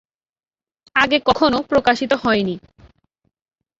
আগে 0.95 1.17
কখনো 1.27 1.57
প্রকাশিত 1.61 2.11
হয়নি! 2.23 2.55